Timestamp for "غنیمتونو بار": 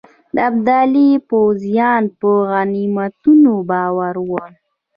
2.51-4.15